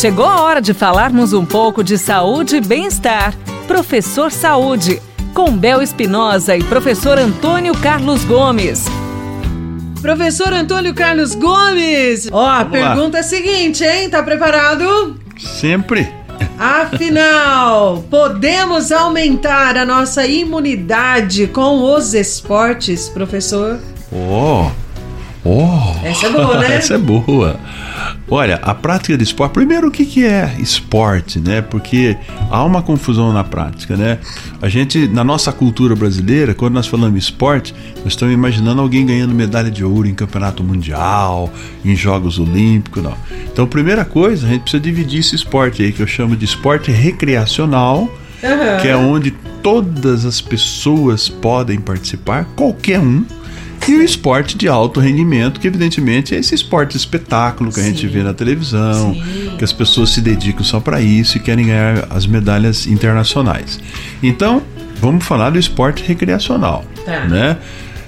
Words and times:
Chegou 0.00 0.24
a 0.24 0.40
hora 0.40 0.62
de 0.62 0.72
falarmos 0.72 1.34
um 1.34 1.44
pouco 1.44 1.84
de 1.84 1.98
saúde 1.98 2.56
e 2.56 2.60
bem-estar. 2.62 3.34
Professor 3.66 4.32
Saúde, 4.32 4.98
com 5.34 5.54
Bel 5.54 5.82
Espinosa 5.82 6.56
e 6.56 6.64
professor 6.64 7.18
Antônio 7.18 7.74
Carlos 7.74 8.24
Gomes. 8.24 8.86
Professor 10.00 10.54
Antônio 10.54 10.94
Carlos 10.94 11.34
Gomes! 11.34 12.30
Ó, 12.32 12.46
a 12.46 12.64
Vamos 12.64 12.78
pergunta 12.78 13.18
é 13.18 13.20
a 13.20 13.22
seguinte, 13.22 13.84
hein? 13.84 14.08
Tá 14.08 14.22
preparado? 14.22 15.20
Sempre. 15.38 16.10
Afinal, 16.58 18.02
podemos 18.08 18.90
aumentar 18.90 19.76
a 19.76 19.84
nossa 19.84 20.26
imunidade 20.26 21.46
com 21.48 21.94
os 21.94 22.14
esportes, 22.14 23.10
professor? 23.10 23.78
Oh, 24.10 24.70
oh. 25.44 25.94
Essa 26.02 26.26
é 26.26 26.30
boa, 26.30 26.58
né? 26.58 26.76
Essa 26.76 26.94
é 26.94 26.98
boa. 26.98 27.60
Olha, 28.30 28.60
a 28.62 28.72
prática 28.72 29.18
de 29.18 29.24
esporte. 29.24 29.54
Primeiro, 29.54 29.88
o 29.88 29.90
que, 29.90 30.06
que 30.06 30.24
é 30.24 30.54
esporte, 30.60 31.40
né? 31.40 31.60
Porque 31.60 32.16
há 32.48 32.64
uma 32.64 32.80
confusão 32.80 33.32
na 33.32 33.42
prática, 33.42 33.96
né? 33.96 34.18
A 34.62 34.68
gente, 34.68 35.08
na 35.08 35.24
nossa 35.24 35.50
cultura 35.50 35.96
brasileira, 35.96 36.54
quando 36.54 36.74
nós 36.74 36.86
falamos 36.86 37.18
esporte, 37.18 37.74
nós 38.04 38.12
estamos 38.12 38.32
imaginando 38.32 38.80
alguém 38.80 39.04
ganhando 39.04 39.34
medalha 39.34 39.68
de 39.68 39.84
ouro 39.84 40.06
em 40.06 40.14
campeonato 40.14 40.62
mundial, 40.62 41.52
em 41.84 41.96
Jogos 41.96 42.38
Olímpicos, 42.38 43.02
não. 43.02 43.16
Então, 43.52 43.66
primeira 43.66 44.04
coisa, 44.04 44.46
a 44.46 44.50
gente 44.50 44.62
precisa 44.62 44.80
dividir 44.80 45.20
esse 45.20 45.34
esporte 45.34 45.82
aí, 45.82 45.90
que 45.90 46.00
eu 46.00 46.06
chamo 46.06 46.36
de 46.36 46.44
esporte 46.44 46.92
recreacional, 46.92 48.08
Aham. 48.44 48.80
que 48.80 48.86
é 48.86 48.96
onde 48.96 49.32
todas 49.60 50.24
as 50.24 50.40
pessoas 50.40 51.28
podem 51.28 51.80
participar, 51.80 52.44
qualquer 52.54 53.00
um. 53.00 53.24
E 53.88 53.94
o 53.94 54.02
esporte 54.02 54.56
de 54.56 54.68
alto 54.68 55.00
rendimento, 55.00 55.58
que 55.58 55.66
evidentemente 55.66 56.34
é 56.34 56.38
esse 56.38 56.54
esporte 56.54 56.96
espetáculo 56.96 57.72
que 57.72 57.80
a 57.80 57.82
gente 57.82 58.02
Sim. 58.02 58.08
vê 58.08 58.22
na 58.22 58.32
televisão, 58.32 59.14
Sim. 59.14 59.52
que 59.58 59.64
as 59.64 59.72
pessoas 59.72 60.10
se 60.10 60.20
dedicam 60.20 60.62
só 60.62 60.78
para 60.78 61.00
isso 61.00 61.36
e 61.36 61.40
querem 61.40 61.66
ganhar 61.66 62.06
as 62.10 62.26
medalhas 62.26 62.86
internacionais. 62.86 63.80
Então, 64.22 64.62
vamos 65.00 65.24
falar 65.24 65.50
do 65.50 65.58
esporte 65.58 66.04
recreacional, 66.06 66.84
Tá. 67.04 67.24
né? 67.26 67.56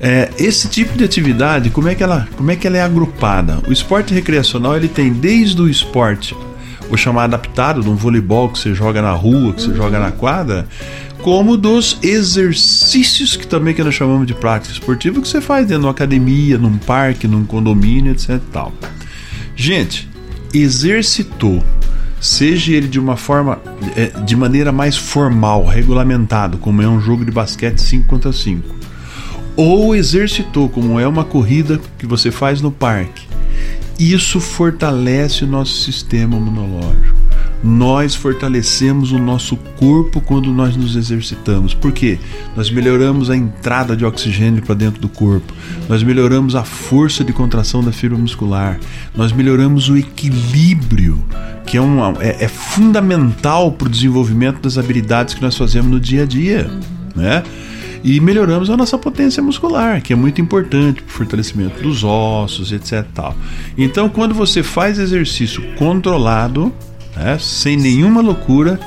É, 0.00 0.30
esse 0.38 0.68
tipo 0.68 0.96
de 0.96 1.04
atividade, 1.04 1.70
como 1.70 1.88
é 1.88 1.94
que 1.94 2.02
ela, 2.02 2.28
como 2.36 2.50
é 2.50 2.56
que 2.56 2.66
ela 2.66 2.76
é 2.76 2.82
agrupada? 2.82 3.58
O 3.66 3.72
esporte 3.72 4.12
recreacional 4.12 4.76
ele 4.76 4.88
tem 4.88 5.10
desde 5.12 5.60
o 5.60 5.68
esporte, 5.68 6.34
o 6.90 6.96
chamado 6.96 7.34
adaptado, 7.34 7.82
de 7.82 7.88
um 7.88 7.96
voleibol 7.96 8.48
que 8.48 8.58
você 8.58 8.74
joga 8.74 9.02
na 9.02 9.12
rua, 9.12 9.52
que 9.52 9.62
você 9.62 9.74
joga 9.74 9.98
na 9.98 10.12
quadra, 10.12 10.66
como 11.22 11.56
dos 11.56 11.98
exercícios 12.02 13.36
que 13.36 13.46
também 13.46 13.74
que 13.74 13.82
nós 13.82 13.94
chamamos 13.94 14.26
de 14.26 14.34
prática 14.34 14.72
esportiva 14.72 15.20
que 15.20 15.26
você 15.26 15.40
faz 15.40 15.66
dentro 15.66 15.80
de 15.80 15.86
uma 15.86 15.92
academia, 15.92 16.58
num 16.58 16.78
parque, 16.78 17.26
num 17.26 17.44
condomínio, 17.44 18.12
etc. 18.12 18.40
Tal. 18.52 18.72
Gente, 19.56 20.08
exercitou, 20.54 21.62
seja 22.20 22.72
ele 22.72 22.88
de 22.88 23.00
uma 23.00 23.16
forma, 23.16 23.58
é, 23.96 24.06
de 24.20 24.36
maneira 24.36 24.70
mais 24.70 24.96
formal, 24.96 25.64
regulamentado, 25.66 26.58
como 26.58 26.82
é 26.82 26.88
um 26.88 27.00
jogo 27.00 27.24
de 27.24 27.30
basquete 27.30 27.78
5 27.78 28.06
contra 28.06 28.32
5, 28.32 28.62
ou 29.56 29.96
exercitou, 29.96 30.68
como 30.68 31.00
é 31.00 31.08
uma 31.08 31.24
corrida 31.24 31.80
que 31.98 32.06
você 32.06 32.30
faz 32.30 32.60
no 32.60 32.70
parque, 32.70 33.25
isso 33.98 34.40
fortalece 34.40 35.44
o 35.44 35.46
nosso 35.46 35.80
sistema 35.80 36.36
imunológico. 36.36 37.16
Nós 37.64 38.14
fortalecemos 38.14 39.10
o 39.12 39.18
nosso 39.18 39.56
corpo 39.76 40.20
quando 40.20 40.52
nós 40.52 40.76
nos 40.76 40.94
exercitamos. 40.94 41.72
Por 41.72 41.90
quê? 41.90 42.18
Nós 42.54 42.70
melhoramos 42.70 43.30
a 43.30 43.36
entrada 43.36 43.96
de 43.96 44.04
oxigênio 44.04 44.62
para 44.62 44.74
dentro 44.74 45.00
do 45.00 45.08
corpo. 45.08 45.52
Nós 45.88 46.02
melhoramos 46.02 46.54
a 46.54 46.62
força 46.62 47.24
de 47.24 47.32
contração 47.32 47.82
da 47.82 47.90
fibra 47.90 48.16
muscular. 48.16 48.78
Nós 49.16 49.32
melhoramos 49.32 49.88
o 49.88 49.96
equilíbrio, 49.96 51.24
que 51.66 51.76
é, 51.76 51.80
uma, 51.80 52.14
é, 52.20 52.44
é 52.44 52.48
fundamental 52.48 53.72
para 53.72 53.86
o 53.86 53.90
desenvolvimento 53.90 54.60
das 54.60 54.76
habilidades 54.76 55.34
que 55.34 55.42
nós 55.42 55.56
fazemos 55.56 55.90
no 55.90 55.98
dia 55.98 56.22
a 56.22 56.26
dia. 56.26 56.70
Né? 57.14 57.42
E 58.06 58.20
melhoramos 58.20 58.70
a 58.70 58.76
nossa 58.76 58.96
potência 58.96 59.42
muscular, 59.42 60.00
que 60.00 60.12
é 60.12 60.16
muito 60.16 60.40
importante 60.40 61.02
para 61.02 61.10
o 61.10 61.12
fortalecimento 61.12 61.82
dos 61.82 62.04
ossos, 62.04 62.70
etc. 62.70 63.04
Tal. 63.12 63.34
Então, 63.76 64.08
quando 64.08 64.32
você 64.32 64.62
faz 64.62 65.00
exercício 65.00 65.60
controlado, 65.74 66.72
né, 67.16 67.36
sem 67.40 67.76
nenhuma 67.76 68.20
loucura, 68.20 68.78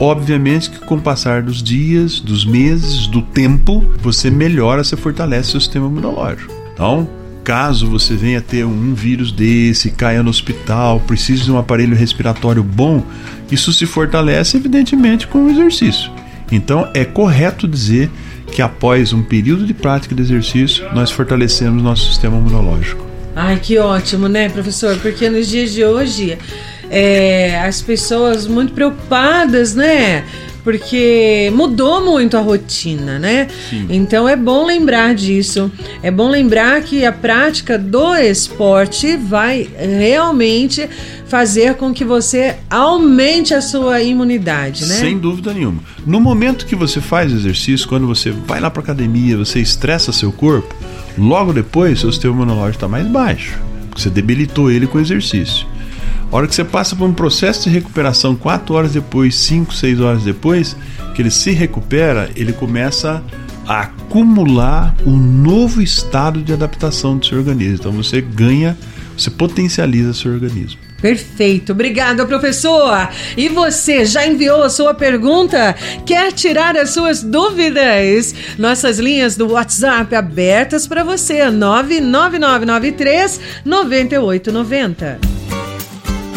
obviamente 0.00 0.70
que 0.70 0.80
com 0.80 0.96
o 0.96 1.00
passar 1.00 1.40
dos 1.40 1.62
dias, 1.62 2.18
dos 2.18 2.44
meses, 2.44 3.06
do 3.06 3.22
tempo, 3.22 3.84
você 4.02 4.28
melhora, 4.28 4.82
você 4.82 4.96
fortalece 4.96 5.52
seu 5.52 5.60
sistema 5.60 5.86
imunológico. 5.86 6.52
Então, 6.72 7.08
caso 7.44 7.88
você 7.88 8.16
venha 8.16 8.40
ter 8.40 8.66
um 8.66 8.92
vírus 8.92 9.30
desse, 9.30 9.92
caia 9.92 10.20
no 10.20 10.30
hospital, 10.30 10.98
precise 10.98 11.44
de 11.44 11.52
um 11.52 11.58
aparelho 11.58 11.94
respiratório 11.94 12.64
bom, 12.64 13.04
isso 13.52 13.72
se 13.72 13.86
fortalece 13.86 14.56
evidentemente 14.56 15.28
com 15.28 15.46
o 15.46 15.50
exercício. 15.50 16.10
Então, 16.50 16.90
é 16.94 17.04
correto 17.04 17.66
dizer 17.66 18.10
que 18.50 18.62
após 18.62 19.12
um 19.12 19.22
período 19.22 19.66
de 19.66 19.74
prática 19.74 20.14
de 20.14 20.22
exercício, 20.22 20.86
nós 20.94 21.10
fortalecemos 21.10 21.82
nosso 21.82 22.06
sistema 22.06 22.36
imunológico. 22.36 23.04
Ai, 23.34 23.58
que 23.60 23.78
ótimo, 23.78 24.28
né, 24.28 24.48
professor? 24.48 24.96
Porque 24.98 25.28
nos 25.28 25.48
dias 25.48 25.72
de 25.72 25.84
hoje, 25.84 26.38
é, 26.88 27.58
as 27.60 27.82
pessoas 27.82 28.46
muito 28.46 28.72
preocupadas, 28.72 29.74
né? 29.74 30.24
Porque 30.64 31.52
mudou 31.54 32.02
muito 32.02 32.38
a 32.38 32.40
rotina, 32.40 33.18
né? 33.18 33.48
Sim. 33.68 33.86
Então 33.90 34.26
é 34.26 34.34
bom 34.34 34.64
lembrar 34.64 35.14
disso. 35.14 35.70
É 36.02 36.10
bom 36.10 36.30
lembrar 36.30 36.82
que 36.82 37.04
a 37.04 37.12
prática 37.12 37.78
do 37.78 38.16
esporte 38.16 39.14
vai 39.16 39.68
realmente 39.78 40.88
fazer 41.26 41.74
com 41.74 41.92
que 41.92 42.04
você 42.04 42.56
aumente 42.70 43.52
a 43.52 43.60
sua 43.60 44.00
imunidade, 44.00 44.86
né? 44.86 44.94
Sem 44.94 45.18
dúvida 45.18 45.52
nenhuma. 45.52 45.82
No 46.06 46.18
momento 46.18 46.64
que 46.64 46.74
você 46.74 47.00
faz 47.00 47.30
exercício, 47.30 47.86
quando 47.86 48.06
você 48.06 48.30
vai 48.30 48.58
lá 48.58 48.70
para 48.70 48.82
academia, 48.82 49.36
você 49.36 49.60
estressa 49.60 50.12
seu 50.12 50.32
corpo, 50.32 50.74
logo 51.18 51.52
depois 51.52 52.00
seu 52.00 52.10
sistema 52.10 52.34
imunológico 52.34 52.76
está 52.76 52.88
mais 52.88 53.06
baixo, 53.06 53.58
porque 53.90 54.00
você 54.00 54.08
debilitou 54.08 54.70
ele 54.70 54.86
com 54.86 54.96
o 54.96 55.00
exercício. 55.00 55.66
Hora 56.34 56.48
que 56.48 56.54
você 56.56 56.64
passa 56.64 56.96
por 56.96 57.04
um 57.04 57.12
processo 57.12 57.62
de 57.62 57.76
recuperação 57.76 58.34
4 58.34 58.74
horas 58.74 58.92
depois, 58.92 59.36
5, 59.36 59.72
6 59.72 60.00
horas 60.00 60.24
depois, 60.24 60.76
que 61.14 61.22
ele 61.22 61.30
se 61.30 61.52
recupera, 61.52 62.28
ele 62.34 62.52
começa 62.52 63.22
a 63.64 63.82
acumular 63.82 64.96
um 65.06 65.16
novo 65.16 65.80
estado 65.80 66.42
de 66.42 66.52
adaptação 66.52 67.16
do 67.16 67.24
seu 67.24 67.38
organismo. 67.38 67.76
Então 67.76 67.92
você 67.92 68.20
ganha, 68.20 68.76
você 69.16 69.30
potencializa 69.30 70.12
seu 70.12 70.32
organismo. 70.32 70.80
Perfeito, 71.00 71.70
obrigada, 71.70 72.26
professor. 72.26 73.08
E 73.36 73.48
você 73.48 74.04
já 74.04 74.26
enviou 74.26 74.64
a 74.64 74.70
sua 74.70 74.92
pergunta? 74.92 75.76
Quer 76.04 76.32
tirar 76.32 76.76
as 76.76 76.90
suas 76.90 77.22
dúvidas? 77.22 78.34
Nossas 78.58 78.98
linhas 78.98 79.36
do 79.36 79.52
WhatsApp 79.52 80.12
abertas 80.16 80.84
para 80.84 81.04
você: 81.04 81.48
99993 81.48 83.40
9890. 83.64 85.33